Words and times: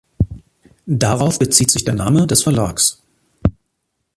Darauf 0.87 1.37
bezieht 1.37 1.69
sich 1.69 1.85
der 1.85 1.93
Name 1.93 2.25
des 2.25 2.41
Verlags. 2.41 3.03